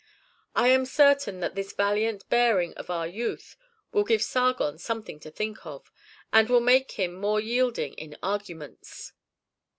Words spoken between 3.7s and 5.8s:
will give Sargon something to think